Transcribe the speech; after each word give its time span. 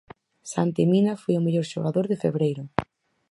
Santi 0.51 0.83
Mina 0.91 1.13
foi 1.21 1.33
o 1.37 1.43
mellor 1.45 1.65
xogador 1.73 2.05
de 2.11 2.19
febreiro. 2.23 2.63